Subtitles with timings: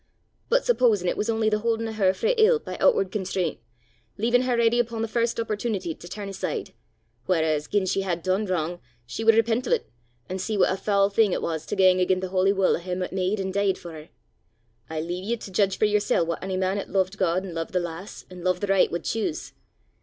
[0.49, 3.59] But supposin' it was only the haudin' o' her frae ill by ootward constraint,
[4.17, 6.73] leavin' her ready upo' the first opportunity to turn aside;
[7.27, 9.83] whereas, gien she had dune wrang, she wud repent o' 't,
[10.27, 12.79] an' see what a foul thing it was to gang again' the holy wull o'
[12.79, 14.09] him 'at made an' dee'd for her
[14.89, 17.69] I lea' ye to jeedge for yersel' what ony man 'at lo'ed God an' lo'ed
[17.69, 19.53] the lass an' lo'ed the richt, wud chuise.